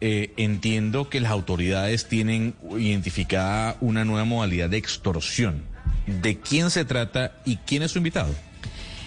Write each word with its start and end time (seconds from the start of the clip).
eh, 0.00 0.32
entiendo 0.36 1.08
que 1.08 1.20
las 1.20 1.30
autoridades 1.30 2.08
tienen 2.08 2.54
identificada 2.78 3.76
una 3.80 4.04
nueva 4.04 4.24
modalidad 4.24 4.70
de 4.70 4.78
extorsión. 4.78 5.62
¿De 6.06 6.38
quién 6.38 6.70
se 6.70 6.84
trata 6.84 7.40
y 7.44 7.56
quién 7.56 7.82
es 7.82 7.92
su 7.92 7.98
invitado? 7.98 8.34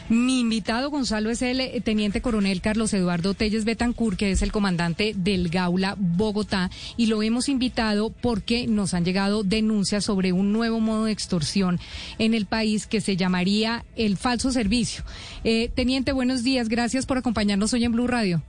Mi 0.10 0.42
invitado, 0.42 0.90
Gonzalo, 0.90 1.30
es 1.30 1.42
el 1.42 1.62
eh, 1.62 1.82
teniente 1.82 2.22
coronel 2.22 2.62
Carlos 2.62 2.94
Eduardo 2.94 3.34
Telles 3.34 3.64
Betancur, 3.64 4.18
que 4.18 4.32
es 4.32 4.42
el 4.42 4.52
comandante 4.52 5.14
del 5.16 5.50
Gaula 5.50 5.96
Bogotá, 5.98 6.70
y 6.98 7.06
lo 7.06 7.24
hemos 7.24 7.48
invitado 7.48 8.10
porque 8.10 8.68
nos 8.68 8.94
han 8.94 9.06
llegado 9.06 9.44
denuncias 9.44 10.04
sobre 10.04 10.34
un 10.34 10.52
nuevo 10.52 10.82
modo 10.82 11.06
de 11.06 11.14
extorsión 11.14 11.80
en 12.20 12.34
el 12.34 12.46
país 12.46 12.86
que 12.86 13.02
se 13.02 13.16
llamaría 13.16 13.86
el 13.96 14.18
falso 14.18 14.52
servicio. 14.52 15.04
Eh, 15.46 15.72
teniente, 15.74 16.12
buenos 16.12 16.44
días, 16.44 16.68
gracias 16.68 17.06
por 17.06 17.18
acompañarnos 17.18 17.74
hoy 17.74 17.86
en 17.86 17.94
Blue 17.94 18.08
Radio. 18.08 18.44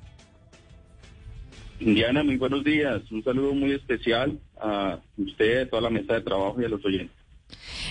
Diana, 1.80 2.22
muy 2.22 2.36
buenos 2.36 2.64
días. 2.64 3.02
Un 3.10 3.22
saludo 3.24 3.54
muy 3.54 3.72
especial 3.72 4.38
a 4.60 4.98
usted, 5.16 5.62
a 5.62 5.68
toda 5.68 5.82
la 5.82 5.90
mesa 5.90 6.14
de 6.14 6.20
trabajo 6.20 6.60
y 6.60 6.64
a 6.64 6.68
los 6.68 6.84
oyentes. 6.84 7.24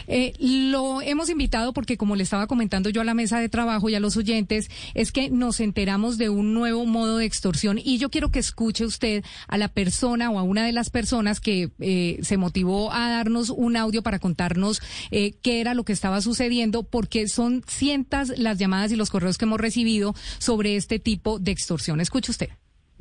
Eh, 0.08 0.34
lo 0.40 1.02
hemos 1.02 1.30
invitado 1.30 1.74
porque, 1.74 1.98
como 1.98 2.16
le 2.16 2.24
estaba 2.24 2.48
comentando 2.48 2.90
yo 2.90 3.02
a 3.02 3.06
la 3.06 3.14
mesa 3.14 3.40
de 3.40 3.50
trabajo 3.50 3.90
y 3.90 3.96
a 3.96 4.00
los 4.00 4.18
oyentes, 4.18 4.70
es 4.94 5.12
que 5.12 5.30
nos 5.30 5.60
enteramos 5.60 6.18
de 6.18 6.30
un 6.30 6.54
nuevo 6.54 6.86
modo 6.86 7.18
de 7.18 7.26
extorsión 7.26 7.80
y 7.84 7.98
yo 7.98 8.10
quiero 8.10 8.32
que 8.32 8.40
escuche 8.40 8.86
usted 8.86 9.24
a 9.48 9.58
la 9.58 9.68
persona 9.68 10.30
o 10.32 10.40
a 10.40 10.44
una 10.44 10.66
de 10.66 10.74
las 10.74 10.90
personas 10.90 11.40
que 11.40 11.70
eh, 11.80 12.20
se 12.22 12.38
motivó 12.38 12.92
a 12.92 13.10
darnos 13.10 13.50
un 13.50 13.78
audio 13.78 14.02
para 14.02 14.20
contarnos 14.20 14.82
eh, 15.12 15.36
qué 15.42 15.62
era 15.62 15.74
lo 15.74 15.86
que 15.86 15.94
estaba 15.94 16.22
sucediendo, 16.22 16.84
porque 16.84 17.28
son 17.28 17.64
cientos 17.68 18.38
las 18.38 18.58
llamadas 18.58 18.92
y 18.92 18.96
los 18.96 19.10
correos 19.10 19.38
que 19.38 19.46
hemos 19.46 19.60
recibido 19.60 20.14
sobre 20.40 20.76
este 20.76 21.00
tipo 21.00 21.40
de 21.40 21.52
extorsión. 21.52 22.02
Escuche 22.02 22.32
usted 22.32 22.50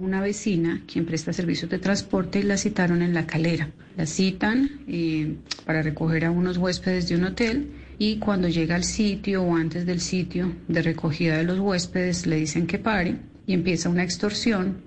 una 0.03 0.21
vecina 0.21 0.83
quien 0.93 1.07
presta 1.07 1.33
servicios 1.33 1.71
de 1.71 1.79
transporte 1.79 2.41
y 2.41 2.43
la 2.43 2.57
citaron 2.57 3.03
en 3.03 3.15
la 3.15 3.25
calera. 3.25 3.71
La 3.97 4.05
citan 4.05 4.81
eh, 4.89 5.37
para 5.65 5.81
recoger 5.81 6.25
a 6.25 6.33
unos 6.33 6.59
huéspedes 6.59 7.09
de 7.09 7.15
un 7.15 7.25
hotel 7.25 7.71
y 7.99 8.19
cuando 8.19 8.49
llega 8.49 8.75
al 8.75 8.83
sitio 8.83 9.45
o 9.45 9.55
antes 9.55 9.87
del 9.87 10.01
sitio 10.01 10.53
de 10.67 10.83
recogida 10.83 11.37
de 11.37 11.45
los 11.45 11.61
huéspedes 11.61 12.27
le 12.27 12.37
dicen 12.37 12.67
que 12.67 12.79
pare 12.79 13.17
y 13.47 13.55
empieza 13.55 13.89
una 13.89 14.03
extorsión 14.03 14.79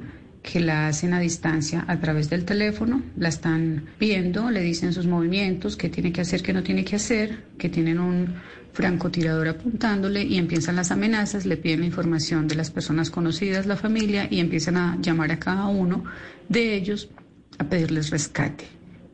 que 0.45 0.59
la 0.59 0.87
hacen 0.87 1.13
a 1.13 1.19
distancia 1.19 1.83
a 1.87 1.99
través 1.99 2.29
del 2.29 2.45
teléfono, 2.45 3.01
la 3.17 3.29
están 3.29 3.85
viendo, 3.99 4.51
le 4.51 4.61
dicen 4.61 4.93
sus 4.93 5.07
movimientos, 5.07 5.75
qué 5.75 5.89
tiene 5.89 6.13
que 6.13 6.21
hacer, 6.21 6.43
qué 6.43 6.53
no 6.53 6.61
tiene 6.61 6.85
que 6.85 6.97
hacer, 6.97 7.45
que 7.57 7.67
tienen 7.67 7.99
un 7.99 8.35
francotirador 8.71 9.47
apuntándole 9.47 10.23
y 10.23 10.37
empiezan 10.37 10.75
las 10.75 10.91
amenazas, 10.91 11.47
le 11.47 11.57
piden 11.57 11.79
la 11.79 11.87
información 11.87 12.47
de 12.47 12.53
las 12.53 12.69
personas 12.69 13.09
conocidas, 13.09 13.65
la 13.65 13.75
familia, 13.75 14.27
y 14.29 14.39
empiezan 14.39 14.77
a 14.77 14.97
llamar 15.01 15.31
a 15.31 15.39
cada 15.39 15.65
uno 15.65 16.03
de 16.47 16.75
ellos 16.75 17.09
a 17.57 17.63
pedirles 17.63 18.11
rescate. 18.11 18.65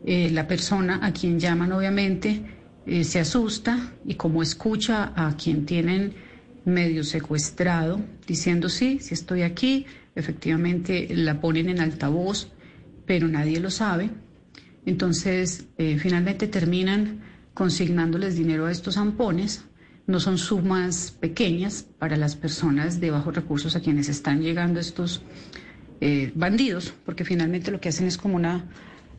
Eh, 0.06 0.32
la 0.32 0.48
persona 0.48 1.00
a 1.02 1.14
quien 1.14 1.40
llaman 1.40 1.72
obviamente 1.72 2.42
eh, 2.86 3.06
se 3.06 3.20
asusta 3.22 3.94
y 4.06 4.16
como 4.16 4.42
escucha 4.42 5.14
a 5.16 5.38
quien 5.38 5.66
tienen 5.66 6.14
medio 6.66 7.04
secuestrado, 7.04 8.02
diciendo 8.28 8.70
sí, 8.70 9.00
si 9.00 9.14
estoy 9.14 9.42
aquí, 9.42 9.86
efectivamente 10.16 11.08
la 11.16 11.40
ponen 11.42 11.70
en 11.70 11.80
altavoz, 11.80 12.50
pero 13.06 13.28
nadie 13.28 13.60
lo 13.60 13.72
sabe. 13.72 14.10
Entonces, 14.86 15.66
eh, 15.78 15.98
finalmente 16.00 16.48
terminan 16.48 17.22
consignándoles 17.54 18.36
dinero 18.36 18.66
a 18.66 18.72
estos 18.72 18.96
zampones. 18.96 19.66
No 20.08 20.20
son 20.20 20.38
sumas 20.38 21.12
pequeñas 21.20 21.86
para 22.00 22.18
las 22.18 22.36
personas 22.36 23.00
de 23.00 23.12
bajos 23.12 23.36
recursos 23.36 23.76
a 23.76 23.82
quienes 23.82 24.10
están 24.10 24.42
llegando 24.42 24.80
estos 24.80 25.22
eh, 26.00 26.32
bandidos, 26.34 26.94
porque 27.06 27.24
finalmente 27.24 27.72
lo 27.72 27.80
que 27.80 27.90
hacen 27.90 28.08
es 28.08 28.18
como 28.18 28.36
una 28.36 28.66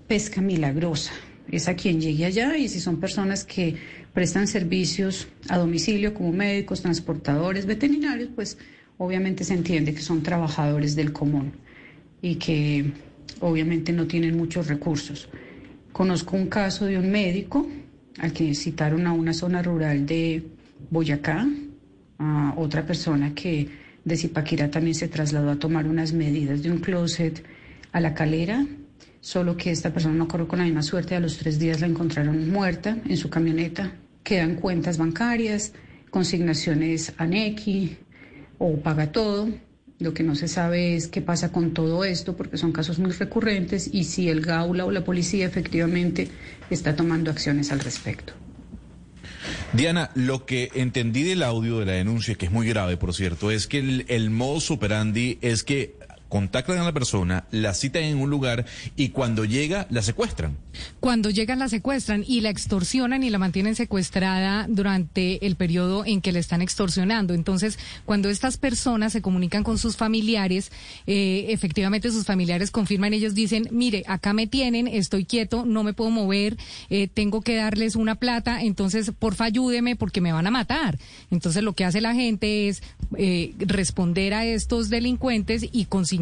pesca 0.09 0.41
milagrosa. 0.41 1.13
Es 1.49 1.69
a 1.69 1.75
quien 1.75 2.01
llegue 2.01 2.25
allá 2.25 2.57
y 2.57 2.69
si 2.69 2.81
son 2.81 2.99
personas 2.99 3.45
que 3.45 3.77
prestan 4.13 4.47
servicios 4.47 5.29
a 5.49 5.59
domicilio 5.59 6.13
como 6.15 6.33
médicos, 6.33 6.83
transportadores, 6.83 7.67
veterinarios, 7.67 8.31
pues 8.35 8.59
obviamente 8.99 9.45
se 9.45 9.55
entiende 9.55 9.95
que 9.95 10.03
son 10.03 10.23
trabajadores 10.23 10.95
del 10.95 11.13
común 11.13 11.53
y 12.21 12.37
que 12.37 12.93
obviamente 13.41 13.93
no 13.93 14.07
tienen 14.07 14.37
muchos 14.37 14.69
recursos. 14.69 15.29
Conozco 15.93 16.37
un 16.37 16.47
caso 16.47 16.87
de 16.87 16.99
un 16.99 17.11
médico 17.11 17.67
al 18.19 18.33
que 18.33 18.55
citaron 18.55 19.07
a 19.07 19.13
una 19.13 19.33
zona 19.33 19.63
rural 19.63 20.07
de 20.07 20.43
Boyacá, 20.91 21.47
a 22.19 22.55
otra 22.57 22.87
persona 22.87 23.35
que 23.35 23.69
de 24.05 24.17
Zipaquirá 24.17 24.71
también 24.71 24.95
se 24.95 25.09
trasladó 25.09 25.51
a 25.51 25.59
tomar 25.59 25.87
unas 25.87 26.13
medidas 26.13 26.63
de 26.63 26.71
un 26.71 26.79
closet 26.79 27.43
a 27.93 28.01
la 28.01 28.15
calera, 28.15 28.67
solo 29.21 29.57
que 29.57 29.71
esta 29.71 29.93
persona 29.93 30.15
no 30.15 30.29
corrió 30.29 30.49
con 30.49 30.59
la 30.59 30.65
misma 30.65 30.83
suerte, 30.83 31.15
a 31.15 31.21
los 31.21 31.39
tres 31.39 31.59
días 31.59 31.81
la 31.81 31.87
encontraron 31.87 32.51
muerta 32.51 32.99
en 33.07 33.17
su 33.17 33.31
camioneta, 33.31 33.93
quedan 34.23 34.57
cuentas 34.57 34.99
bancarias, 34.99 35.73
consignaciones 36.11 37.13
a 37.17 37.27
NECI 37.27 37.97
o 38.59 38.77
paga 38.77 39.13
todo, 39.13 39.49
lo 40.03 40.15
que 40.15 40.23
no 40.23 40.35
se 40.35 40.49
sabe 40.49 40.97
es 40.97 41.09
qué 41.09 41.23
pasa 41.23 41.53
con 41.53 41.73
todo 41.73 42.05
esto, 42.05 42.37
porque 42.37 42.59
son 42.59 42.73
casos 42.73 42.99
muy 42.99 43.13
recurrentes 43.13 43.89
y 43.93 44.05
si 44.05 44.29
el 44.29 44.41
Gaula 44.41 44.85
o 44.85 44.91
la 44.91 45.05
policía 45.05 45.47
efectivamente 45.47 46.29
está 46.71 46.97
tomando 46.97 47.31
acciones 47.31 47.73
al 47.73 47.81
respecto. 47.81 48.33
Diana, 49.73 50.11
lo 50.15 50.45
que 50.45 50.71
entendí 50.75 51.23
del 51.23 51.43
audio 51.43 51.79
de 51.79 51.87
la 51.87 51.93
denuncia, 51.93 52.35
que 52.35 52.47
es 52.47 52.53
muy 52.53 52.69
grave, 52.69 52.97
por 52.97 53.15
cierto, 53.15 53.51
es 53.51 53.67
que 53.67 53.79
el, 53.79 54.05
el 54.09 54.31
modo 54.31 54.61
superandi 54.61 55.39
es 55.41 55.65
que 55.65 55.97
contactan 56.29 56.79
a 56.79 56.85
la 56.85 56.93
persona, 56.93 57.45
la 57.51 57.75
citan 57.75 58.05
en 58.05 58.19
un 58.19 58.31
lugar 58.31 58.65
y 58.97 59.11
cuando 59.11 59.45
llega 59.45 59.87
la 59.91 60.03
secuestran. 60.03 60.57
Cuando 61.01 61.31
llegan 61.31 61.59
la 61.59 61.69
secuestran 61.69 62.25
y 62.27 62.41
la 62.41 62.51
extorsionan 62.51 63.25
y 63.25 63.31
la 63.31 63.39
mantienen 63.39 63.75
secuestrada 63.75 64.67
durante 64.69 65.45
el 65.45 65.57
periodo 65.57 66.05
en 66.07 66.21
que 66.21 66.33
le 66.33 66.39
están 66.39 66.63
extorsionando. 66.63 67.35
Entonces, 67.35 67.79
cuando 68.05 68.31
estas 68.31 68.57
personas 68.57 69.13
se 69.13 69.23
comunican 69.23 69.65
con 69.65 69.79
sus 69.79 69.97
familiares, 69.97 70.73
eh, 71.07 71.47
efectivamente 71.49 72.11
sus 72.11 72.25
familiares 72.25 72.71
confirman, 72.71 73.13
ellos 73.13 73.35
dicen, 73.35 73.69
mire, 73.71 74.05
acá 74.07 74.33
me 74.33 74.47
tienen, 74.47 74.87
estoy 74.87 75.25
quieto, 75.25 75.65
no 75.67 75.83
me 75.83 75.93
puedo 75.93 76.11
mover, 76.11 76.57
eh, 76.89 77.09
tengo 77.13 77.43
que 77.43 77.57
darles 77.57 77.97
una 77.97 78.15
plata, 78.15 78.63
entonces 78.63 79.11
porfa 79.19 79.45
ayúdeme 79.45 79.97
porque 79.97 80.21
me 80.21 80.33
van 80.33 80.47
a 80.47 80.51
matar. 80.51 80.99
Entonces 81.31 81.63
lo 81.63 81.75
que 81.75 81.85
hace 81.85 82.01
la 82.01 82.15
gente 82.15 82.69
es 82.69 82.83
eh, 83.19 83.55
responder 83.59 84.35
a 84.35 84.45
estos 84.47 84.89
delincuentes 84.89 85.67
y 85.71 85.87
conseguir 85.87 86.13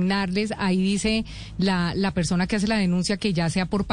ahí 0.56 0.82
dice 0.82 1.24
la, 1.58 1.94
la 1.94 2.12
persona 2.12 2.46
que 2.46 2.56
hace 2.56 2.68
la 2.68 2.78
denuncia 2.78 3.16
que 3.16 3.32
ya 3.32 3.50
sea 3.50 3.66
por 3.66 3.84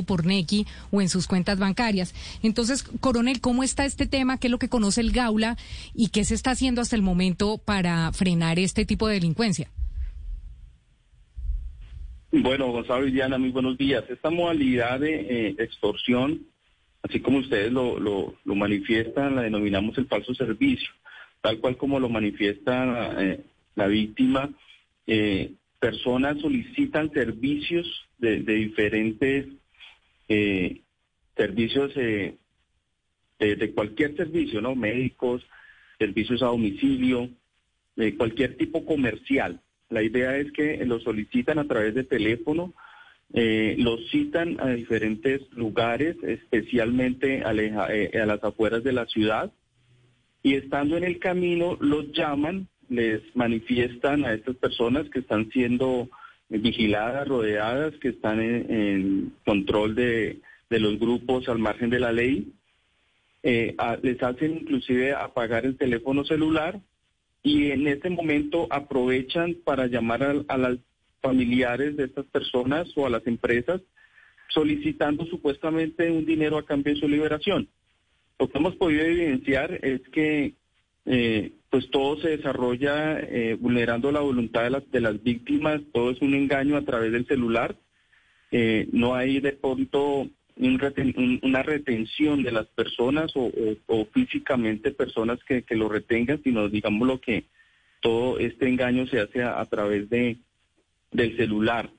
Por 0.00 0.24
Nequi 0.24 0.66
o 0.90 1.02
en 1.02 1.10
sus 1.10 1.26
cuentas 1.26 1.58
bancarias. 1.58 2.14
Entonces, 2.42 2.84
coronel, 3.00 3.42
¿cómo 3.42 3.62
está 3.62 3.84
este 3.84 4.06
tema? 4.06 4.38
¿Qué 4.38 4.46
es 4.46 4.50
lo 4.50 4.58
que 4.58 4.70
conoce 4.70 5.02
el 5.02 5.12
Gaula 5.12 5.58
y 5.94 6.08
qué 6.08 6.24
se 6.24 6.34
está 6.34 6.52
haciendo 6.52 6.80
hasta 6.80 6.96
el 6.96 7.02
momento 7.02 7.58
para 7.58 8.10
frenar 8.12 8.58
este 8.58 8.86
tipo 8.86 9.06
de 9.06 9.14
delincuencia? 9.14 9.68
Bueno, 12.30 12.68
Gonzalo 12.68 13.06
y 13.06 13.10
Diana, 13.10 13.36
muy 13.36 13.50
buenos 13.50 13.76
días. 13.76 14.04
Esta 14.08 14.30
modalidad 14.30 15.00
de 15.00 15.14
eh, 15.20 15.54
extorsión, 15.58 16.46
así 17.02 17.20
como 17.20 17.38
ustedes 17.40 17.70
lo, 17.70 18.00
lo, 18.00 18.34
lo, 18.46 18.54
manifiestan, 18.54 19.36
la 19.36 19.42
denominamos 19.42 19.98
el 19.98 20.06
falso 20.06 20.32
servicio, 20.34 20.88
tal 21.42 21.58
cual 21.58 21.76
como 21.76 22.00
lo 22.00 22.08
manifiesta 22.08 23.22
eh, 23.22 23.44
la 23.74 23.86
víctima, 23.86 24.48
eh, 25.06 25.52
personas 25.78 26.38
solicitan 26.40 27.12
servicios 27.12 28.06
de, 28.18 28.38
diferentes 28.40 29.46
eh, 30.28 30.82
servicios 31.36 31.92
eh, 31.96 32.36
de, 33.38 33.72
cualquier 33.72 34.16
servicio, 34.16 34.60
¿no? 34.60 34.74
Médicos, 34.74 35.42
servicios 35.98 36.42
a 36.42 36.46
domicilio, 36.46 37.30
de 37.96 38.16
cualquier 38.16 38.56
tipo 38.56 38.84
comercial. 38.84 39.60
La 39.90 40.02
idea 40.02 40.36
es 40.38 40.52
que 40.52 40.84
lo 40.86 41.00
solicitan 41.00 41.58
a 41.58 41.66
través 41.66 41.94
de 41.94 42.04
teléfono, 42.04 42.72
eh, 43.34 43.76
los 43.78 44.10
citan 44.10 44.60
a 44.60 44.70
diferentes 44.70 45.40
lugares, 45.52 46.16
especialmente 46.22 47.42
a 47.42 47.52
las 47.52 48.44
afueras 48.44 48.82
de 48.84 48.92
la 48.92 49.06
ciudad, 49.06 49.52
y 50.42 50.54
estando 50.54 50.96
en 50.96 51.04
el 51.04 51.18
camino 51.18 51.76
los 51.80 52.12
llaman 52.12 52.68
les 52.88 53.22
manifiestan 53.34 54.24
a 54.24 54.34
estas 54.34 54.56
personas 54.56 55.08
que 55.08 55.20
están 55.20 55.50
siendo 55.50 56.10
vigiladas, 56.58 57.26
rodeadas, 57.26 57.94
que 57.96 58.08
están 58.10 58.40
en, 58.40 59.32
control 59.44 59.94
de, 59.94 60.40
los 60.70 60.98
grupos 60.98 61.48
al 61.48 61.58
margen 61.58 61.90
de 61.90 62.00
la 62.00 62.12
ley. 62.12 62.52
Eh, 63.42 63.74
les 64.02 64.22
hacen 64.22 64.58
inclusive 64.58 65.12
apagar 65.12 65.66
el 65.66 65.76
teléfono 65.76 66.24
celular 66.24 66.80
y 67.42 67.72
en 67.72 67.88
este 67.88 68.08
momento 68.08 68.68
aprovechan 68.70 69.56
para 69.64 69.86
llamar 69.86 70.44
a, 70.46 70.58
los 70.58 70.78
familiares 71.20 71.96
de 71.96 72.04
estas 72.04 72.26
personas 72.26 72.88
o 72.96 73.06
a 73.06 73.10
las 73.10 73.26
empresas 73.26 73.80
solicitando 74.48 75.24
supuestamente 75.26 76.10
un 76.10 76.24
dinero 76.26 76.58
a 76.58 76.66
cambio 76.66 76.94
de 76.94 77.00
su 77.00 77.08
liberación. 77.08 77.68
Lo 78.38 78.48
que 78.48 78.58
hemos 78.58 78.76
podido 78.76 79.04
evidenciar 79.04 79.78
es 79.82 80.00
que 80.10 80.54
eh, 81.04 81.52
pues 81.70 81.90
todo 81.90 82.20
se 82.20 82.36
desarrolla 82.36 83.18
eh, 83.18 83.56
vulnerando 83.58 84.12
la 84.12 84.20
voluntad 84.20 84.64
de 84.64 84.70
las, 84.70 84.90
de 84.90 85.00
las 85.00 85.22
víctimas, 85.22 85.80
todo 85.92 86.10
es 86.10 86.20
un 86.20 86.34
engaño 86.34 86.76
a 86.76 86.82
través 86.82 87.12
del 87.12 87.26
celular, 87.26 87.76
eh, 88.50 88.86
no 88.92 89.14
hay 89.14 89.40
de 89.40 89.52
pronto 89.52 90.28
una 90.54 91.62
retención 91.62 92.42
de 92.42 92.52
las 92.52 92.66
personas 92.66 93.32
o, 93.34 93.50
físicamente 94.12 94.90
personas 94.90 95.38
que, 95.44 95.64
lo 95.70 95.88
retengan, 95.88 96.42
sino 96.44 96.68
digamos 96.68 97.08
lo 97.08 97.20
que 97.20 97.44
todo 98.00 98.38
este 98.38 98.68
engaño 98.68 99.06
se 99.06 99.20
hace 99.20 99.42
a, 99.42 99.64
través 99.64 100.10
de 100.10 100.36
del 101.10 101.36
celular. 101.36 101.90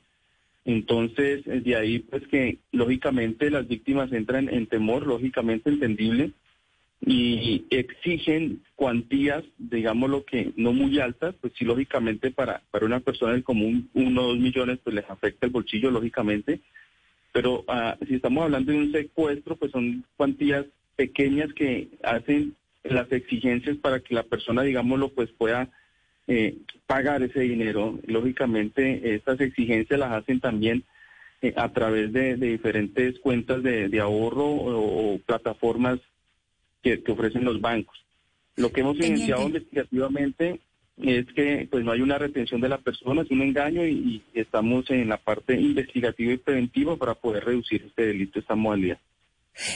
Entonces, 0.66 1.44
de 1.46 1.76
ahí 1.76 2.00
pues 2.00 2.28
que 2.28 2.60
lógicamente 2.72 3.50
las 3.50 3.68
víctimas 3.68 4.14
entran 4.14 4.48
en 4.50 4.68
temor, 4.68 5.08
lógicamente 5.08 5.72
entendible, 5.72 6.34
y 7.06 7.66
exigen 7.70 8.62
cuantías, 8.76 9.44
digamos 9.58 10.10
lo 10.10 10.24
que 10.24 10.54
no 10.56 10.72
muy 10.72 11.00
altas, 11.00 11.36
pues 11.42 11.54
sí, 11.58 11.66
lógicamente 11.66 12.32
para, 12.32 12.62
para 12.72 12.86
una 12.86 13.02
persona 13.02 13.42
común, 13.42 13.90
uno 13.94 14.22
o 14.22 14.28
dos 14.30 14.40
millones, 14.40 14.80
pues 14.84 14.96
les 14.96 15.10
afecta 15.10 15.46
el 15.46 15.52
bolsillo, 15.52 15.92
lógicamente, 15.92 16.62
pero 17.34 17.66
ah, 17.68 17.98
si 18.08 18.16
estamos 18.16 18.44
hablando 18.44 18.72
de 18.72 18.78
un 18.78 18.92
secuestro, 18.92 19.56
pues 19.58 19.72
son 19.72 20.06
cuantías 20.16 20.66
pequeñas 20.96 21.52
que 21.54 21.90
hacen 22.04 22.56
las 22.84 23.12
exigencias 23.12 23.78
para 23.78 24.00
que 24.00 24.14
la 24.14 24.24
persona, 24.24 24.62
digámoslo, 24.62 25.10
pues 25.10 25.30
pueda 25.32 25.70
eh, 26.28 26.58
pagar 26.86 27.24
ese 27.24 27.42
dinero. 27.42 28.00
Lógicamente, 28.06 29.16
estas 29.16 29.42
exigencias 29.42 30.00
las 30.00 30.12
hacen 30.12 30.40
también 30.40 30.84
eh, 31.42 31.54
a 31.58 31.74
través 31.74 32.14
de, 32.14 32.36
diferentes 32.36 33.20
cuentas 33.20 33.64
de, 33.64 34.00
ahorro 34.00 34.46
o, 34.46 35.20
plataformas 35.26 36.00
que, 36.84 37.02
ofrecen 37.12 37.46
los 37.46 37.60
bancos. 37.62 37.98
Lo 38.56 38.72
que 38.72 38.82
hemos 38.82 39.00
evidenciado 39.00 39.48
investigativamente 39.48 40.60
es 41.02 41.26
que 41.34 41.68
pues 41.72 41.84
no 41.84 41.92
hay 41.92 42.02
una 42.02 42.20
retención 42.20 42.62
de 42.62 42.70
la 42.70 42.78
persona, 42.78 43.24
es 43.24 43.32
un 43.32 43.42
engaño 43.42 43.84
y, 43.88 44.22
estamos 44.34 44.90
en 44.92 45.10
la 45.10 45.18
parte 45.18 45.60
investigativa 45.60 46.34
y 46.34 46.38
preventiva 46.38 46.96
para 46.98 47.16
poder 47.16 47.46
reducir 47.46 47.84
este 47.88 48.08
delito, 48.08 48.40
esta 48.40 48.56
modalidad. 48.56 49.00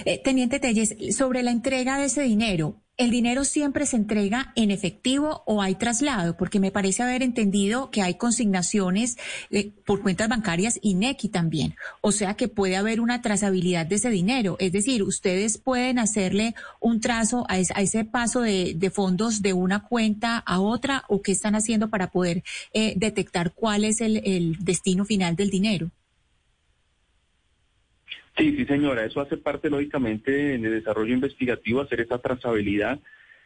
Eh, 0.05 0.21
Teniente 0.23 0.59
Telles, 0.59 0.95
sobre 1.15 1.43
la 1.43 1.51
entrega 1.51 1.97
de 1.97 2.05
ese 2.05 2.21
dinero, 2.23 2.81
¿el 2.97 3.11
dinero 3.11 3.45
siempre 3.45 3.85
se 3.85 3.95
entrega 3.95 4.51
en 4.55 4.71
efectivo 4.71 5.43
o 5.45 5.61
hay 5.61 5.75
traslado? 5.75 6.35
Porque 6.35 6.59
me 6.59 6.71
parece 6.71 7.03
haber 7.03 7.21
entendido 7.21 7.91
que 7.91 8.01
hay 8.01 8.15
consignaciones 8.15 9.17
eh, 9.51 9.71
por 9.85 10.01
cuentas 10.01 10.29
bancarias 10.29 10.79
y 10.81 10.95
NECI 10.95 11.29
también. 11.29 11.75
O 12.01 12.11
sea 12.11 12.33
que 12.33 12.47
puede 12.47 12.75
haber 12.75 12.99
una 12.99 13.21
trazabilidad 13.21 13.85
de 13.85 13.95
ese 13.95 14.09
dinero. 14.09 14.57
Es 14.59 14.71
decir, 14.71 15.03
ustedes 15.03 15.59
pueden 15.59 15.99
hacerle 15.99 16.55
un 16.79 16.99
trazo 16.99 17.45
a, 17.47 17.59
ese 17.59 18.03
paso 18.03 18.41
de, 18.41 18.91
fondos 18.93 19.41
de 19.43 19.53
una 19.53 19.83
cuenta 19.83 20.37
a 20.39 20.59
otra 20.59 21.03
o 21.07 21.21
qué 21.21 21.31
están 21.31 21.53
haciendo 21.55 21.89
para 21.89 22.09
poder 22.09 22.43
eh, 22.73 22.93
detectar 22.97 23.53
cuál 23.53 23.83
es 23.83 24.01
el 24.01 24.57
destino 24.59 25.05
final 25.05 25.35
del 25.35 25.51
dinero. 25.51 25.91
Sí, 28.37 28.55
sí, 28.55 28.65
señora, 28.65 29.03
eso 29.03 29.19
hace 29.19 29.35
parte 29.37 29.69
lógicamente 29.69 30.31
del 30.31 30.61
desarrollo 30.61 31.13
investigativo, 31.13 31.81
hacer 31.81 32.01
esa 32.01 32.19
trazabilidad 32.19 32.99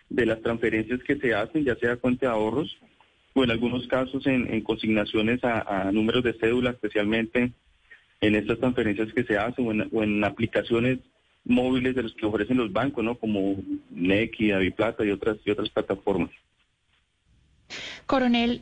de 0.09 0.25
las 0.25 0.41
transferencias 0.41 1.01
que 1.03 1.15
se 1.15 1.33
hacen, 1.33 1.63
ya 1.63 1.75
sea 1.75 1.95
cuenta 1.95 2.25
de 2.25 2.33
ahorros 2.33 2.77
o 3.33 3.43
en 3.45 3.51
algunos 3.51 3.87
casos 3.87 4.27
en, 4.27 4.61
consignaciones 4.61 5.39
a, 5.43 5.89
números 5.93 6.23
de 6.23 6.33
cédula, 6.33 6.71
especialmente 6.71 7.53
en 8.19 8.35
estas 8.35 8.59
transferencias 8.59 9.13
que 9.13 9.23
se 9.23 9.37
hacen 9.37 9.89
o 9.91 10.03
en, 10.03 10.23
aplicaciones 10.25 10.99
móviles 11.45 11.95
de 11.95 12.03
los 12.03 12.13
que 12.13 12.25
ofrecen 12.25 12.57
los 12.57 12.73
bancos, 12.73 13.03
¿no? 13.03 13.15
Como 13.15 13.55
Nequi, 13.89 14.51
Aviplata 14.51 15.05
y 15.05 15.11
otras 15.11 15.37
y 15.45 15.51
otras 15.51 15.69
plataformas. 15.69 16.29
Coronel, 18.05 18.61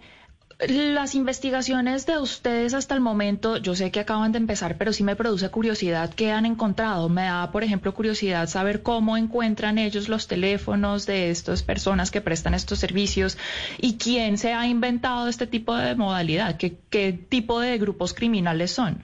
las 0.68 1.16
investigaciones 1.16 2.06
de 2.06 2.18
ustedes 2.18 2.74
hasta 2.74 2.94
el 2.94 3.00
momento, 3.00 3.58
yo 3.58 3.76
sé 3.76 3.92
que 3.92 4.02
acaban 4.02 4.34
de 4.34 4.40
empezar, 4.40 4.78
pero 4.78 4.92
sí 4.92 5.04
me 5.04 5.16
produce 5.16 5.50
curiosidad 5.50 6.14
qué 6.14 6.32
han 6.32 6.46
encontrado. 6.46 7.08
Me 7.08 7.24
da, 7.24 7.50
por 7.52 7.64
ejemplo, 7.64 7.94
curiosidad 7.94 8.48
saber 8.48 8.82
cómo 8.84 9.16
encuentran 9.16 9.78
ellos 9.78 10.10
los 10.10 10.28
teléfonos 10.28 11.06
de 11.06 11.30
estas 11.30 11.64
personas 11.64 12.12
que 12.12 12.20
prestan 12.20 12.54
estos 12.54 12.80
servicios 12.80 13.38
y 13.78 13.98
quién 13.98 14.38
se 14.38 14.52
ha 14.54 14.68
inventado 14.68 15.30
este 15.30 15.48
tipo 15.48 15.76
de 15.76 15.96
modalidad, 15.96 16.58
qué, 16.58 16.76
qué 16.90 17.14
tipo 17.14 17.62
de 17.62 17.78
grupos 17.78 18.14
criminales 18.14 18.72
son. 18.72 19.04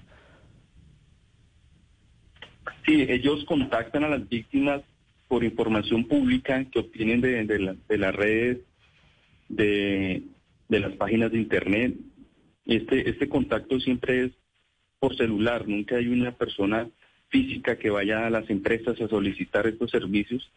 Sí, 2.85 3.05
ellos 3.07 3.45
contactan 3.45 4.03
a 4.03 4.09
las 4.09 4.27
víctimas 4.27 4.81
por 5.29 5.43
información 5.45 6.03
pública 6.03 6.65
que 6.65 6.79
obtienen 6.79 7.21
de, 7.21 7.77
de 7.87 7.97
las 7.97 8.13
redes 8.13 8.59
de 9.47 10.21
de 10.69 10.79
las 10.79 10.93
páginas 10.93 11.31
de 11.31 11.37
internet. 11.37 11.95
Este, 12.65 13.09
este 13.09 13.29
contacto 13.29 13.79
siempre 13.79 14.25
es 14.25 14.31
por 14.99 15.15
celular, 15.15 15.67
nunca 15.67 15.97
hay 15.97 16.07
una 16.07 16.31
persona 16.31 16.89
física 17.29 17.77
que 17.77 17.89
vaya 17.89 18.25
a 18.25 18.29
las 18.29 18.49
empresas 18.49 18.99
a 18.99 19.07
solicitar 19.07 19.67
estos 19.67 19.91
servicios, 19.91 20.51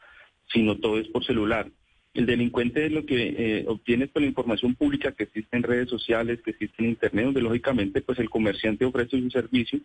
sino 0.52 0.76
todo 0.76 0.98
es 0.98 1.08
por 1.08 1.24
celular. 1.24 1.70
El 2.14 2.26
delincuente 2.26 2.86
es 2.86 2.92
lo 2.92 3.04
que 3.04 3.34
eh, 3.36 3.64
obtiene 3.68 4.06
por 4.06 4.22
la 4.22 4.28
información 4.28 4.74
pública 4.74 5.12
que 5.12 5.24
existe 5.24 5.56
en 5.56 5.62
redes 5.62 5.90
sociales, 5.90 6.40
que 6.42 6.52
existe 6.52 6.82
en 6.82 6.90
internet, 6.90 7.26
donde 7.26 7.42
lógicamente 7.42 8.00
pues 8.00 8.18
el 8.18 8.30
comerciante 8.30 8.84
ofrece 8.84 9.16
un 9.16 9.30
servicio 9.30 9.80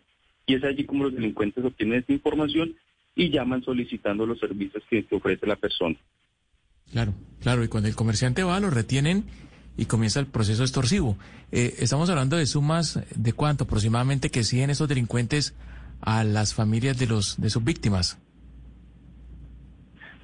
y 0.46 0.54
es 0.54 0.64
allí 0.64 0.84
como 0.84 1.04
los 1.04 1.14
delincuentes 1.14 1.64
obtienen 1.64 2.00
esta 2.00 2.12
información 2.12 2.74
y 3.14 3.30
llaman 3.30 3.62
solicitando 3.62 4.26
los 4.26 4.38
servicios 4.40 4.82
que, 4.88 5.04
que 5.04 5.14
ofrece 5.14 5.46
la 5.46 5.56
persona. 5.56 5.96
Claro, 6.90 7.14
claro, 7.40 7.64
y 7.64 7.68
cuando 7.68 7.88
el 7.88 7.94
comerciante 7.94 8.42
va 8.42 8.60
lo 8.60 8.70
retienen 8.70 9.24
y 9.76 9.86
comienza 9.86 10.20
el 10.20 10.26
proceso 10.26 10.62
extorsivo. 10.62 11.16
Eh, 11.50 11.74
estamos 11.78 12.08
hablando 12.10 12.36
de 12.36 12.46
sumas 12.46 13.00
de 13.14 13.32
cuánto 13.32 13.64
aproximadamente 13.64 14.30
que 14.30 14.44
siguen 14.44 14.70
esos 14.70 14.88
delincuentes 14.88 15.54
a 16.00 16.24
las 16.24 16.54
familias 16.54 16.98
de 16.98 17.06
los 17.06 17.40
de 17.40 17.50
sus 17.50 17.64
víctimas. 17.64 18.18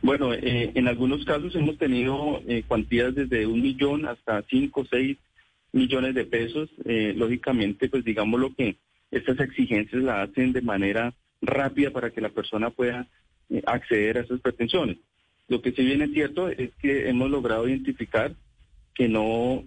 Bueno, 0.02 0.32
eh, 0.32 0.72
en 0.74 0.88
algunos 0.88 1.24
casos 1.24 1.54
hemos 1.54 1.76
tenido 1.76 2.40
eh, 2.46 2.62
cuantías 2.66 3.14
desde 3.14 3.46
un 3.46 3.60
millón 3.60 4.06
hasta 4.06 4.42
cinco 4.48 4.82
o 4.82 4.86
seis 4.86 5.18
millones 5.72 6.14
de 6.14 6.24
pesos. 6.24 6.68
lógicamente, 6.84 7.88
pues 7.88 8.04
digamos 8.04 8.40
lo 8.40 8.54
que 8.54 8.76
estas 9.10 9.38
exigencias 9.40 10.02
la 10.02 10.22
hacen 10.22 10.52
de 10.52 10.62
manera 10.62 11.14
rápida 11.40 11.90
para 11.90 12.10
que 12.10 12.20
la 12.20 12.30
persona 12.30 12.70
pueda 12.70 13.06
acceder 13.66 14.18
a 14.18 14.20
esas 14.22 14.40
pretensiones. 14.40 14.96
Lo 15.48 15.62
que 15.62 15.72
sí 15.72 15.84
bien 15.84 16.02
es 16.02 16.12
cierto 16.12 16.48
es 16.48 16.70
que 16.80 17.08
hemos 17.08 17.30
logrado 17.30 17.68
identificar 17.68 18.34
que 19.00 19.08
no, 19.08 19.64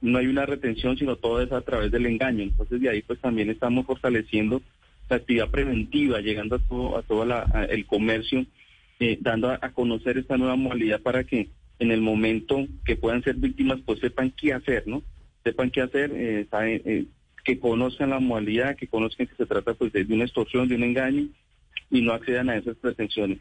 no 0.00 0.18
hay 0.18 0.26
una 0.26 0.44
retención, 0.44 0.98
sino 0.98 1.14
todo 1.14 1.40
es 1.40 1.52
a 1.52 1.60
través 1.60 1.92
del 1.92 2.04
engaño. 2.04 2.42
Entonces 2.42 2.80
de 2.80 2.88
ahí 2.88 3.00
pues 3.02 3.20
también 3.20 3.48
estamos 3.48 3.86
fortaleciendo 3.86 4.60
la 5.08 5.18
actividad 5.18 5.50
preventiva, 5.50 6.20
llegando 6.20 6.56
a 6.56 6.58
todo, 6.58 6.98
a 6.98 7.02
todo 7.02 7.24
el 7.68 7.86
comercio, 7.86 8.44
eh, 8.98 9.18
dando 9.20 9.52
a, 9.52 9.58
conocer 9.70 10.18
esta 10.18 10.36
nueva 10.36 10.56
modalidad 10.56 11.00
para 11.00 11.22
que 11.22 11.50
en 11.78 11.92
el 11.92 12.00
momento 12.00 12.66
que 12.84 12.96
puedan 12.96 13.22
ser 13.22 13.36
víctimas 13.36 13.78
pues 13.86 14.00
sepan 14.00 14.32
qué 14.32 14.52
hacer, 14.52 14.82
¿no? 14.88 15.04
Sepan 15.44 15.70
qué 15.70 15.82
hacer, 15.82 16.10
eh, 16.12 16.48
eh, 16.50 17.04
que 17.44 17.60
conozcan 17.60 18.10
la 18.10 18.18
modalidad, 18.18 18.74
que 18.74 18.88
conozcan 18.88 19.28
que 19.28 19.36
se 19.36 19.46
trata 19.46 19.74
pues 19.74 19.92
de 19.92 20.04
una 20.10 20.24
extorsión, 20.24 20.66
de 20.66 20.74
un 20.74 20.82
engaño 20.82 21.28
y 21.88 22.02
no 22.02 22.14
accedan 22.14 22.50
a 22.50 22.56
esas 22.56 22.76
pretensiones. 22.78 23.38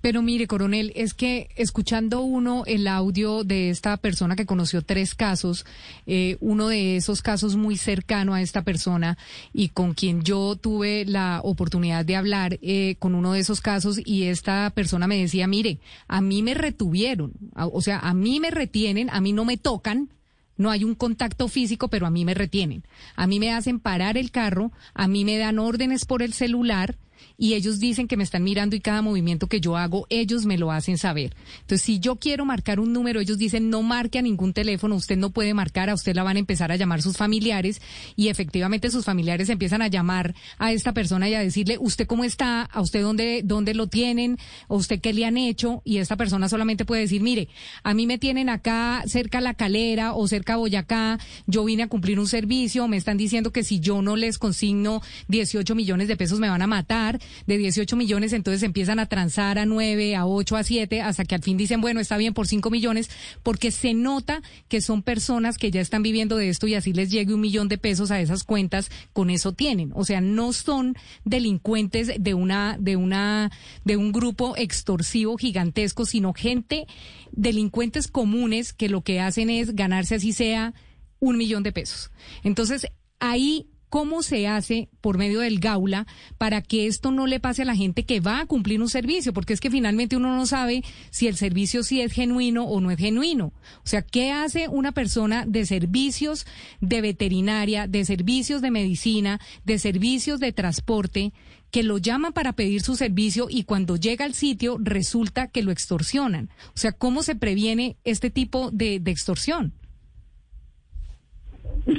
Pero 0.00 0.22
mire, 0.22 0.46
coronel, 0.46 0.92
es 0.94 1.14
que 1.14 1.48
escuchando 1.56 2.22
uno 2.22 2.64
el 2.66 2.86
audio 2.86 3.44
de 3.44 3.70
esta 3.70 3.96
persona 3.96 4.36
que 4.36 4.46
conoció 4.46 4.82
tres 4.82 5.14
casos, 5.14 5.64
eh, 6.06 6.36
uno 6.40 6.68
de 6.68 6.96
esos 6.96 7.22
casos 7.22 7.56
muy 7.56 7.76
cercano 7.76 8.34
a 8.34 8.42
esta 8.42 8.62
persona 8.62 9.18
y 9.52 9.68
con 9.68 9.94
quien 9.94 10.22
yo 10.22 10.56
tuve 10.56 11.04
la 11.04 11.40
oportunidad 11.42 12.04
de 12.04 12.16
hablar 12.16 12.58
eh, 12.62 12.96
con 12.98 13.14
uno 13.14 13.32
de 13.32 13.40
esos 13.40 13.60
casos 13.60 14.00
y 14.04 14.24
esta 14.24 14.70
persona 14.74 15.06
me 15.06 15.18
decía, 15.18 15.46
mire, 15.46 15.78
a 16.08 16.20
mí 16.20 16.42
me 16.42 16.54
retuvieron, 16.54 17.32
o 17.54 17.80
sea, 17.80 17.98
a 17.98 18.14
mí 18.14 18.40
me 18.40 18.50
retienen, 18.50 19.10
a 19.10 19.20
mí 19.20 19.32
no 19.32 19.44
me 19.44 19.56
tocan. 19.56 20.10
No 20.58 20.70
hay 20.70 20.84
un 20.84 20.94
contacto 20.94 21.48
físico, 21.48 21.88
pero 21.88 22.06
a 22.06 22.10
mí 22.10 22.24
me 22.24 22.34
retienen. 22.34 22.84
A 23.16 23.26
mí 23.26 23.40
me 23.40 23.52
hacen 23.52 23.80
parar 23.80 24.18
el 24.18 24.30
carro, 24.30 24.70
a 24.94 25.08
mí 25.08 25.24
me 25.24 25.38
dan 25.38 25.58
órdenes 25.58 26.04
por 26.04 26.22
el 26.22 26.34
celular, 26.34 26.96
y 27.36 27.54
ellos 27.54 27.80
dicen 27.80 28.08
que 28.08 28.16
me 28.16 28.24
están 28.24 28.44
mirando 28.44 28.76
y 28.76 28.80
cada 28.80 29.02
movimiento 29.02 29.48
que 29.48 29.60
yo 29.60 29.76
hago, 29.76 30.06
ellos 30.10 30.46
me 30.46 30.58
lo 30.58 30.70
hacen 30.70 30.98
saber. 30.98 31.34
Entonces, 31.60 31.82
si 31.82 31.98
yo 31.98 32.16
quiero 32.16 32.44
marcar 32.44 32.80
un 32.80 32.92
número, 32.92 33.20
ellos 33.20 33.38
dicen 33.38 33.70
no 33.70 33.82
marque 33.82 34.18
a 34.18 34.22
ningún 34.22 34.52
teléfono, 34.52 34.94
usted 34.94 35.16
no 35.16 35.30
puede 35.30 35.54
marcar, 35.54 35.90
a 35.90 35.94
usted 35.94 36.14
la 36.14 36.22
van 36.22 36.36
a 36.36 36.40
empezar 36.40 36.70
a 36.72 36.76
llamar 36.76 37.02
sus 37.02 37.16
familiares 37.16 37.82
y 38.16 38.28
efectivamente 38.28 38.90
sus 38.90 39.04
familiares 39.04 39.48
empiezan 39.48 39.82
a 39.82 39.88
llamar 39.88 40.34
a 40.58 40.72
esta 40.72 40.92
persona 40.92 41.28
y 41.28 41.34
a 41.34 41.40
decirle, 41.40 41.78
¿usted 41.80 42.06
cómo 42.06 42.24
está? 42.24 42.62
¿A 42.62 42.80
usted 42.80 43.02
dónde, 43.02 43.42
dónde 43.44 43.74
lo 43.74 43.86
tienen? 43.88 44.38
¿O 44.68 44.76
usted 44.76 45.00
qué 45.00 45.12
le 45.12 45.24
han 45.24 45.36
hecho? 45.36 45.82
Y 45.84 45.98
esta 45.98 46.16
persona 46.16 46.48
solamente 46.48 46.84
puede 46.84 47.02
decir, 47.02 47.22
mire, 47.22 47.48
a 47.82 47.94
mí 47.94 48.06
me 48.06 48.18
tienen 48.18 48.48
acá 48.48 49.02
cerca 49.06 49.38
a 49.38 49.40
la 49.40 49.54
calera 49.54 50.14
o 50.14 50.28
cerca 50.28 50.54
a 50.54 50.56
Boyacá, 50.56 51.18
yo 51.46 51.64
vine 51.64 51.84
a 51.84 51.88
cumplir 51.88 52.20
un 52.20 52.28
servicio, 52.28 52.88
me 52.88 52.96
están 52.96 53.16
diciendo 53.16 53.52
que 53.52 53.64
si 53.64 53.80
yo 53.80 54.02
no 54.02 54.16
les 54.16 54.38
consigno 54.38 55.02
18 55.28 55.74
millones 55.74 56.08
de 56.08 56.16
pesos 56.16 56.38
me 56.38 56.48
van 56.48 56.62
a 56.62 56.66
matar 56.66 57.11
de 57.46 57.58
18 57.58 57.96
millones, 57.96 58.32
entonces 58.32 58.62
empiezan 58.62 58.98
a 58.98 59.06
transar 59.06 59.58
a 59.58 59.66
9, 59.66 60.16
a 60.16 60.26
8, 60.26 60.56
a 60.56 60.64
7, 60.64 61.00
hasta 61.00 61.24
que 61.24 61.34
al 61.34 61.42
fin 61.42 61.56
dicen, 61.56 61.80
bueno, 61.80 62.00
está 62.00 62.16
bien 62.16 62.34
por 62.34 62.46
5 62.46 62.70
millones, 62.70 63.10
porque 63.42 63.70
se 63.70 63.94
nota 63.94 64.42
que 64.68 64.80
son 64.80 65.02
personas 65.02 65.58
que 65.58 65.70
ya 65.70 65.80
están 65.80 66.02
viviendo 66.02 66.36
de 66.36 66.48
esto 66.48 66.66
y 66.66 66.74
así 66.74 66.92
les 66.92 67.10
llegue 67.10 67.34
un 67.34 67.40
millón 67.40 67.68
de 67.68 67.78
pesos 67.78 68.10
a 68.10 68.20
esas 68.20 68.44
cuentas, 68.44 68.90
con 69.12 69.30
eso 69.30 69.52
tienen. 69.52 69.92
O 69.94 70.04
sea, 70.04 70.20
no 70.20 70.52
son 70.52 70.94
delincuentes 71.24 72.12
de 72.18 72.34
una, 72.34 72.76
de 72.78 72.96
una, 72.96 73.50
de 73.84 73.96
un 73.96 74.12
grupo 74.12 74.54
extorsivo 74.56 75.36
gigantesco, 75.36 76.04
sino 76.04 76.32
gente, 76.32 76.86
delincuentes 77.32 78.08
comunes 78.08 78.72
que 78.72 78.88
lo 78.88 79.02
que 79.02 79.20
hacen 79.20 79.50
es 79.50 79.74
ganarse 79.74 80.16
así 80.16 80.32
sea 80.32 80.74
un 81.18 81.36
millón 81.36 81.62
de 81.62 81.72
pesos. 81.72 82.10
Entonces, 82.42 82.86
ahí 83.20 83.68
cómo 83.92 84.22
se 84.22 84.48
hace 84.48 84.88
por 85.02 85.18
medio 85.18 85.40
del 85.40 85.60
Gaula 85.60 86.06
para 86.38 86.62
que 86.62 86.86
esto 86.86 87.10
no 87.10 87.26
le 87.26 87.40
pase 87.40 87.60
a 87.60 87.66
la 87.66 87.76
gente 87.76 88.06
que 88.06 88.20
va 88.20 88.40
a 88.40 88.46
cumplir 88.46 88.80
un 88.80 88.88
servicio, 88.88 89.34
porque 89.34 89.52
es 89.52 89.60
que 89.60 89.70
finalmente 89.70 90.16
uno 90.16 90.34
no 90.34 90.46
sabe 90.46 90.82
si 91.10 91.28
el 91.28 91.36
servicio 91.36 91.82
sí 91.82 92.00
es 92.00 92.10
genuino 92.10 92.64
o 92.64 92.80
no 92.80 92.90
es 92.90 92.96
genuino. 92.96 93.52
O 93.84 93.86
sea, 93.86 94.00
¿qué 94.00 94.32
hace 94.32 94.66
una 94.66 94.92
persona 94.92 95.44
de 95.46 95.66
servicios 95.66 96.46
de 96.80 97.02
veterinaria, 97.02 97.86
de 97.86 98.06
servicios 98.06 98.62
de 98.62 98.70
medicina, 98.70 99.42
de 99.66 99.78
servicios 99.78 100.40
de 100.40 100.52
transporte? 100.52 101.34
que 101.70 101.82
lo 101.82 101.96
llama 101.96 102.32
para 102.32 102.52
pedir 102.52 102.82
su 102.82 102.96
servicio 102.96 103.46
y 103.48 103.64
cuando 103.64 103.96
llega 103.96 104.26
al 104.26 104.34
sitio 104.34 104.76
resulta 104.78 105.48
que 105.48 105.62
lo 105.62 105.70
extorsionan. 105.70 106.50
O 106.68 106.78
sea, 106.78 106.92
¿cómo 106.92 107.22
se 107.22 107.34
previene 107.34 107.96
este 108.04 108.28
tipo 108.28 108.70
de, 108.70 109.00
de 109.00 109.10
extorsión? 109.10 109.72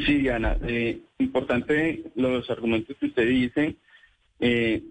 Sí, 0.06 0.18
Diana, 0.18 0.58
eh, 0.68 1.00
importante 1.20 2.04
los 2.16 2.50
argumentos 2.50 2.96
que 2.98 3.06
usted 3.08 3.28
dice. 3.28 3.76
Eh, 4.40 4.82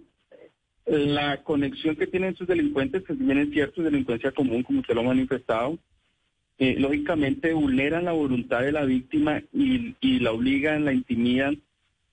la 0.87 1.43
conexión 1.43 1.97
que 1.97 2.07
tienen 2.07 2.37
sus 2.37 2.47
delincuentes, 2.47 3.05
que 3.05 3.15
si 3.15 3.23
bien 3.23 3.39
es 3.39 3.51
cierto, 3.51 3.83
delincuencia 3.83 4.33
común, 4.33 4.63
como 4.63 4.81
usted 4.81 4.95
lo 4.95 5.01
ha 5.01 5.05
manifestado, 5.05 5.79
eh, 6.59 6.77
lógicamente 6.79 7.53
vulneran 7.53 8.05
la 8.05 8.13
voluntad 8.13 8.63
de 8.63 8.73
la 8.73 8.85
víctima 8.85 9.43
y, 9.53 9.95
y, 10.01 10.21
la 10.21 10.33
obligan, 10.33 10.85
la 10.85 10.93
intimidan, 10.93 11.61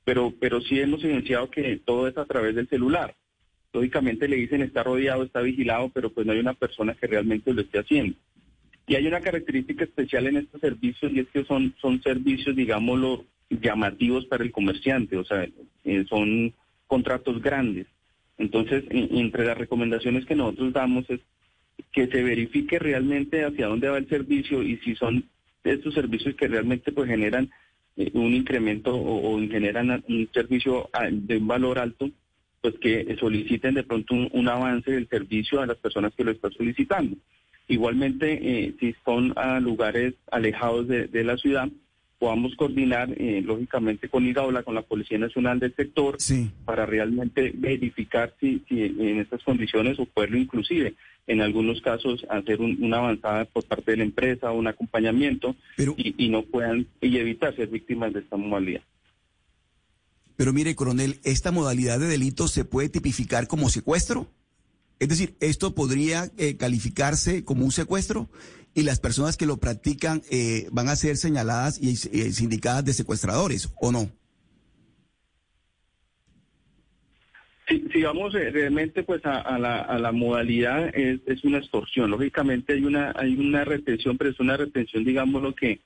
pero, 0.03 0.33
pero 0.39 0.61
sí 0.61 0.79
hemos 0.79 1.03
evidenciado 1.03 1.49
que 1.49 1.81
todo 1.83 2.07
es 2.07 2.17
a 2.17 2.25
través 2.25 2.55
del 2.55 2.67
celular. 2.67 3.15
Lógicamente 3.73 4.27
le 4.27 4.37
dicen 4.37 4.61
está 4.61 4.83
rodeado, 4.83 5.23
está 5.23 5.41
vigilado, 5.41 5.89
pero 5.93 6.11
pues 6.11 6.25
no 6.25 6.33
hay 6.33 6.39
una 6.39 6.53
persona 6.53 6.95
que 6.95 7.07
realmente 7.07 7.53
lo 7.53 7.61
esté 7.61 7.79
haciendo. 7.79 8.15
Y 8.89 8.95
hay 8.95 9.05
una 9.05 9.21
característica 9.21 9.83
especial 9.83 10.25
en 10.25 10.37
estos 10.37 10.59
servicios 10.61 11.11
y 11.13 11.19
es 11.19 11.27
que 11.27 11.45
son, 11.45 11.75
son 11.79 12.01
servicios, 12.01 12.55
digámoslo, 12.55 13.23
llamativos 13.51 14.25
para 14.25 14.43
el 14.43 14.51
comerciante, 14.51 15.15
o 15.15 15.23
sea, 15.23 15.47
eh, 15.85 16.05
son 16.09 16.55
contratos 16.87 17.39
grandes. 17.39 17.85
Entonces, 18.39 18.83
entre 18.89 19.45
las 19.45 19.59
recomendaciones 19.59 20.25
que 20.25 20.33
nosotros 20.33 20.73
damos 20.73 21.07
es 21.07 21.19
que 21.91 22.07
se 22.07 22.23
verifique 22.23 22.79
realmente 22.79 23.45
hacia 23.45 23.67
dónde 23.67 23.89
va 23.89 23.99
el 23.99 24.09
servicio 24.09 24.63
y 24.63 24.77
si 24.77 24.95
son 24.95 25.23
estos 25.63 25.93
servicios 25.93 26.33
que 26.33 26.47
realmente 26.47 26.91
pues 26.91 27.07
generan 27.07 27.51
eh, 27.95 28.09
un 28.15 28.33
incremento 28.33 28.95
o, 28.95 29.37
generan 29.39 30.03
un 30.09 30.27
servicio 30.33 30.89
de 31.11 31.37
un 31.37 31.47
valor 31.47 31.77
alto, 31.77 32.09
pues 32.59 32.73
que 32.81 33.15
soliciten 33.19 33.75
de 33.75 33.83
pronto 33.83 34.15
un, 34.15 34.29
un 34.33 34.47
avance 34.47 34.89
del 34.89 35.07
servicio 35.07 35.61
a 35.61 35.67
las 35.67 35.77
personas 35.77 36.11
que 36.15 36.23
lo 36.23 36.31
están 36.31 36.53
solicitando. 36.53 37.15
Igualmente, 37.69 38.39
eh, 38.41 38.75
si 38.79 38.95
son 39.05 39.31
a 39.37 39.59
lugares 39.59 40.15
alejados 40.31 40.87
de, 40.87 41.23
la 41.23 41.37
ciudad, 41.37 41.69
podamos 42.17 42.55
coordinar, 42.55 43.13
eh, 43.15 43.43
lógicamente, 43.45 44.09
con 44.09 44.25
IGAOLA, 44.25 44.63
con 44.63 44.73
la 44.73 44.81
Policía 44.81 45.19
Nacional 45.19 45.59
del 45.59 45.75
sector, 45.75 46.17
para 46.65 46.87
realmente 46.87 47.53
verificar 47.53 48.33
si, 48.39 48.63
en 48.71 49.19
estas 49.19 49.43
condiciones 49.43 49.99
o 49.99 50.05
poderlo 50.05 50.39
inclusive, 50.39 50.95
en 51.27 51.41
algunos 51.41 51.79
casos, 51.81 52.25
hacer 52.31 52.59
una 52.59 52.97
avanzada 52.97 53.45
por 53.45 53.63
parte 53.65 53.91
de 53.91 53.97
la 53.97 54.03
empresa, 54.03 54.51
un 54.51 54.65
acompañamiento, 54.65 55.55
y, 55.77 56.25
y 56.25 56.29
no 56.29 56.41
puedan, 56.41 56.87
y 57.01 57.17
evitar 57.19 57.55
ser 57.55 57.67
víctimas 57.67 58.11
de 58.13 58.21
esta 58.21 58.35
modalidad. 58.35 58.81
Pero 60.35 60.53
mire, 60.53 60.73
coronel, 60.73 61.19
¿esta 61.23 61.51
modalidad 61.51 61.99
de 61.99 62.07
delito 62.07 62.47
se 62.47 62.65
puede 62.65 62.89
tipificar 62.89 63.47
como 63.47 63.69
secuestro? 63.69 64.27
Es 64.99 65.07
decir, 65.07 65.35
esto 65.39 65.73
podría 65.73 66.29
eh, 66.37 66.57
calificarse 66.57 67.45
como 67.45 67.63
un 67.63 67.71
secuestro 67.71 68.29
y 68.73 68.83
las 68.83 68.99
personas 68.99 69.37
que 69.37 69.45
lo 69.45 69.57
practican 69.57 70.21
eh, 70.29 70.67
van 70.71 70.89
a 70.89 70.95
ser 70.95 71.15
señaladas 71.15 71.81
y 71.81 71.91
eh, 71.91 72.31
sindicadas 72.31 72.83
de 72.83 72.93
secuestradores, 72.93 73.69
¿o 73.79 73.91
no? 73.91 74.09
Si, 77.67 78.01
vamos 78.01 78.33
realmente 78.33 79.03
pues 79.03 79.21
a, 79.25 79.59
la, 79.59 80.11
modalidad 80.11 80.89
es, 80.95 81.43
una 81.43 81.59
extorsión. 81.59 82.09
Lógicamente 82.09 82.73
hay 82.73 82.83
una 82.83 83.13
hay 83.15 83.35
una 83.35 83.63
retención, 83.63 84.17
pero 84.17 84.31
es 84.31 84.39
una 84.39 84.57
retención, 84.57 85.03
digamos 85.03 85.43
lo 85.43 85.53
que 85.53 85.79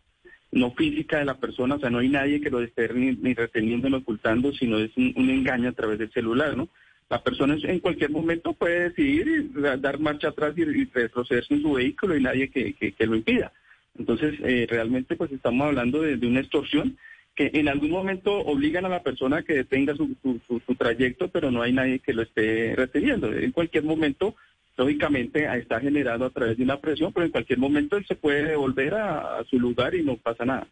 no 0.53 0.72
física 0.72 1.20
de 1.20 1.25
la 1.25 1.38
persona, 1.38 1.75
o 1.75 1.79
sea, 1.79 1.89
no 1.89 1.98
hay 1.98 2.08
nadie 2.08 2.39
que 2.39 2.50
lo 2.50 2.62
esté 2.62 2.88
ni, 2.93 3.34
reteniendo 3.34 3.89
ni 3.89 3.96
ocultando, 3.96 4.53
sino 4.53 4.77
es 4.77 4.96
un 4.96 5.29
engaño 5.29 5.70
a 5.70 5.74
través 5.74 6.00
del 6.00 6.12
celular, 6.13 6.55
¿no? 6.55 6.70
La 7.13 7.22
persona 7.22 7.55
en 7.62 7.79
cualquier 7.79 8.10
momento 8.10 8.53
puede 8.53 8.89
decidir 8.89 9.51
dar 9.79 10.00
marcha 10.00 10.29
atrás 10.29 10.58
y, 10.58 10.63
retroceder 10.63 11.46
en 11.48 11.62
su 11.62 11.74
vehículo 11.74 12.17
y 12.17 12.24
nadie 12.24 12.50
que, 12.50 13.05
lo 13.05 13.15
impida. 13.15 13.51
Entonces, 13.96 14.34
eh, 14.43 14.65
realmente 14.67 15.15
pues 15.15 15.32
estamos 15.32 15.67
hablando 15.67 16.01
de, 16.01 16.15
una 16.25 16.39
extorsión 16.39 16.98
que 17.36 17.51
en 17.53 17.67
algún 17.67 17.91
momento 17.91 18.36
obligan 18.39 18.86
a 18.86 18.89
la 18.89 19.03
persona 19.03 19.43
que 19.43 19.53
detenga 19.53 19.96
su, 19.96 20.15
trayecto, 20.75 21.27
pero 21.27 21.51
no 21.51 21.62
hay 21.62 21.72
nadie 21.72 22.00
que 22.00 22.13
lo 22.13 22.24
esté 22.24 22.74
reteniendo. 22.75 23.32
En 23.32 23.51
cualquier 23.51 23.84
momento, 23.84 24.36
lógicamente, 24.75 25.46
está 25.55 25.79
generado 25.79 26.25
a 26.25 26.32
través 26.32 26.58
de 26.58 26.63
una 26.63 26.79
presión, 26.79 27.13
pero 27.13 27.27
en 27.27 27.32
cualquier 27.32 27.60
momento 27.60 27.96
él 27.96 28.08
se 28.08 28.15
puede 28.15 28.43
devolver 28.43 28.96
a 28.96 29.43
su 29.51 29.60
lugar 29.60 29.93
y 29.93 30.01
no 30.01 30.17
pasa 30.17 30.46
nada. 30.46 30.67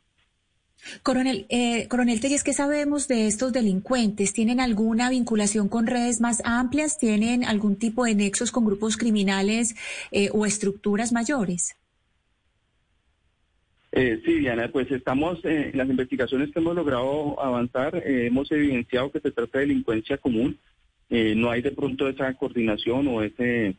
Coronel, 1.03 1.45
eh, 1.49 1.87
Coronel 1.87 2.19
Telles, 2.19 2.43
¿qué 2.43 2.53
sabemos 2.53 3.07
de 3.07 3.27
estos 3.27 3.53
delincuentes? 3.53 4.33
¿Tienen 4.33 4.59
alguna 4.59 5.09
vinculación 5.09 5.69
con 5.69 5.87
redes 5.87 6.21
más 6.21 6.41
amplias? 6.43 6.97
¿Tienen 6.97 7.43
algún 7.45 7.75
tipo 7.75 8.05
de 8.05 8.15
nexos 8.15 8.51
con 8.51 8.65
grupos 8.65 8.97
criminales 8.97 9.75
eh, 10.11 10.29
o 10.33 10.45
estructuras 10.45 11.11
mayores? 11.11 11.75
Eh, 13.91 14.21
sí, 14.25 14.39
Diana, 14.39 14.69
pues 14.71 14.89
estamos 14.91 15.43
eh, 15.43 15.69
en 15.71 15.77
las 15.77 15.89
investigaciones 15.89 16.51
que 16.51 16.59
hemos 16.59 16.75
logrado 16.75 17.39
avanzar, 17.41 18.01
hemos 18.05 18.49
evidenciado 18.51 19.11
que 19.11 19.19
se 19.19 19.31
trata 19.31 19.59
de 19.59 19.67
delincuencia 19.67 20.17
común. 20.17 20.57
no 21.09 21.51
hay 21.51 21.61
de 21.61 21.71
pronto 21.71 22.07
esa 22.07 22.33
coordinación 22.35 23.05
o 23.07 23.21
ese, 23.21 23.75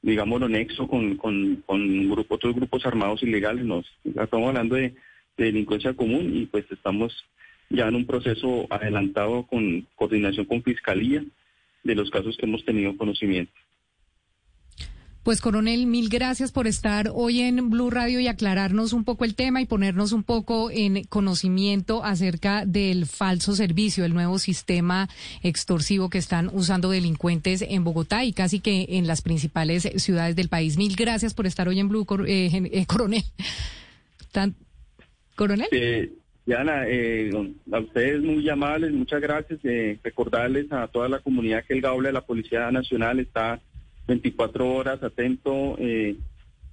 digámoslo, 0.00 0.48
nexo 0.48 0.88
con, 0.88 1.16
con, 1.16 1.62
con 1.66 2.10
otros 2.30 2.54
grupos 2.54 2.86
armados 2.86 3.22
ilegales. 3.22 3.66
Nos, 3.66 3.84
estamos 4.02 4.48
hablando 4.48 4.76
de 4.76 4.94
de 5.40 5.46
delincuencia 5.46 5.94
común 5.94 6.36
y 6.36 6.46
pues 6.46 6.66
estamos 6.70 7.24
ya 7.70 7.88
en 7.88 7.94
un 7.94 8.06
proceso 8.06 8.66
adelantado 8.68 9.46
con 9.46 9.86
coordinación 9.96 10.44
con 10.44 10.62
Fiscalía 10.62 11.24
de 11.82 11.94
los 11.94 12.10
casos 12.10 12.36
que 12.36 12.46
hemos 12.46 12.64
tenido 12.64 12.96
conocimiento. 12.96 13.52
Pues 15.22 15.42
coronel, 15.42 15.86
mil 15.86 16.08
gracias 16.08 16.50
por 16.50 16.66
estar 16.66 17.10
hoy 17.14 17.40
en 17.40 17.68
Blue 17.68 17.90
Radio 17.90 18.20
y 18.20 18.26
aclararnos 18.26 18.94
un 18.94 19.04
poco 19.04 19.24
el 19.24 19.34
tema 19.34 19.60
y 19.60 19.66
ponernos 19.66 20.12
un 20.12 20.22
poco 20.22 20.70
en 20.70 21.04
conocimiento 21.04 22.02
acerca 22.04 22.64
del 22.64 23.06
falso 23.06 23.54
servicio, 23.54 24.06
el 24.06 24.14
nuevo 24.14 24.38
sistema 24.38 25.10
extorsivo 25.42 26.08
que 26.08 26.16
están 26.16 26.50
usando 26.52 26.90
delincuentes 26.90 27.62
en 27.62 27.84
Bogotá 27.84 28.24
y 28.24 28.32
casi 28.32 28.60
que 28.60 28.86
en 28.90 29.06
las 29.06 29.20
principales 29.20 29.88
ciudades 29.96 30.36
del 30.36 30.48
país. 30.48 30.78
Mil 30.78 30.96
gracias 30.96 31.34
por 31.34 31.46
estar 31.46 31.68
hoy 31.68 31.80
en 31.80 31.88
Blue, 31.88 32.06
eh, 32.26 32.50
eh, 32.72 32.86
coronel. 32.86 33.24
Coronel. 35.36 35.68
Eh, 35.72 36.10
Diana, 36.46 36.84
eh, 36.88 37.30
a 37.70 37.78
ustedes 37.78 38.22
muy 38.22 38.48
amables, 38.48 38.92
muchas 38.92 39.20
gracias. 39.20 39.60
Eh, 39.62 39.98
recordarles 40.02 40.72
a 40.72 40.88
toda 40.88 41.08
la 41.08 41.20
comunidad 41.20 41.64
que 41.64 41.74
el 41.74 41.80
GAULA 41.80 42.08
de 42.08 42.12
la 42.12 42.26
Policía 42.26 42.70
Nacional 42.70 43.20
está 43.20 43.60
24 44.08 44.68
horas 44.74 45.02
atento. 45.02 45.76
Eh, 45.78 46.16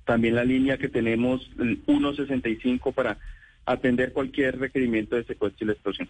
también 0.06 0.36
la 0.36 0.46
línea 0.46 0.78
que 0.78 0.90
tenemos, 0.90 1.48
el 1.60 1.82
165, 1.86 2.92
para 2.94 3.18
atender 3.66 4.14
cualquier 4.14 4.58
requerimiento 4.58 5.16
de 5.16 5.26
secuestro 5.26 5.66
y 5.66 5.68
la 5.68 5.74
extorsión. 5.74 6.10